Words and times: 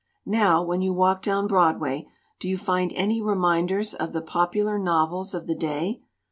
"Now, 0.25 0.63
when 0.63 0.81
you 0.81 0.95
walk 0.95 1.21
down 1.21 1.45
Broadway, 1.45 2.07
do 2.39 2.47
you 2.49 2.57
find 2.57 2.91
any 2.93 3.21
reminders 3.21 3.93
of 3.93 4.13
the 4.13 4.21
popular 4.23 4.79
novels 4.79 5.35
of 5.35 5.45
the 5.45 5.53
day? 5.53 6.01